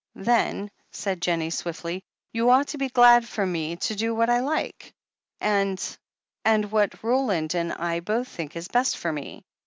[0.17, 2.01] "Then," said Jennie swiftly,
[2.33, 4.91] "you ought to be glad for me to do what I like,
[5.39, 5.77] and—
[6.43, 9.45] ^and what Roland and I both think is best for me.